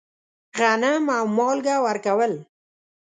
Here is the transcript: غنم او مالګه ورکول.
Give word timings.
غنم 0.57 1.05
او 1.17 1.25
مالګه 1.37 1.75
ورکول. 1.85 2.33